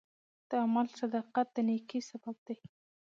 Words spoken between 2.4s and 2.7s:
دی.